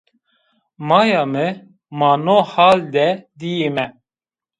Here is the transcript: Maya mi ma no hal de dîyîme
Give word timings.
Maya 0.87 1.21
mi 1.33 1.45
ma 1.97 2.09
no 2.25 2.37
hal 2.51 2.79
de 2.93 3.07
dîyîme 3.39 3.85